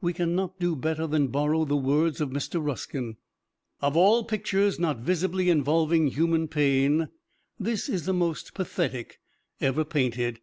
[0.00, 2.60] We can not do better than borrow the words of Mr.
[2.60, 3.18] Ruskin:
[3.80, 7.08] "Of all pictures not visibly involving human pain,
[7.56, 9.20] this is the most pathetic
[9.60, 10.40] ever painted.